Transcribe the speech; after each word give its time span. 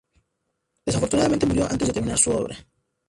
Desafortunadamente 0.83 1.45
murió 1.45 1.67
antes 1.69 1.87
de 1.87 1.93
terminar 1.93 2.17
su 2.17 2.31
obra. 2.31 2.57